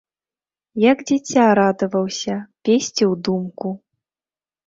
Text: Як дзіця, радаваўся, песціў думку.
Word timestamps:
Як 0.91 0.97
дзіця, 1.09 1.43
радаваўся, 1.59 2.35
песціў 2.69 3.11
думку. 3.27 3.69